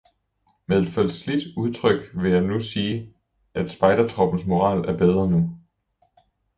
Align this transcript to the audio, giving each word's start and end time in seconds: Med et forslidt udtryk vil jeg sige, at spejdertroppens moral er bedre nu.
Med 0.65 0.81
et 0.81 0.87
forslidt 0.87 1.57
udtryk 1.57 2.09
vil 2.15 2.31
jeg 2.31 2.61
sige, 2.61 3.13
at 3.55 3.71
spejdertroppens 3.71 4.45
moral 4.45 4.77
er 4.85 4.97
bedre 4.97 5.29
nu. 5.31 5.57